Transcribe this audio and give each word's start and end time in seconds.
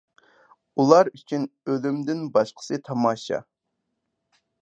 ئۇلار 0.83 1.09
ئۈچۈن 1.17 1.43
ئۆلۈمدىن 1.73 2.25
باشقىسى 2.37 2.81
تاماشا. 2.89 3.43